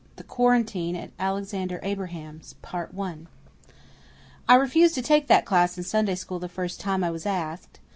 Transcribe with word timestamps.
The 0.15 0.23
Quarantine 0.23 0.95
at 0.95 1.11
Alexander 1.19 1.79
Abraham's 1.83 2.55
I 4.49 4.55
refused 4.55 4.95
to 4.95 5.01
take 5.03 5.27
that 5.27 5.45
class 5.45 5.77
in 5.77 5.83
Sunday 5.83 6.15
School 6.15 6.39
the 6.39 6.49
first 6.49 6.79
time 6.79 7.03
I 7.03 7.11
was 7.11 7.27
asked. 7.27 7.79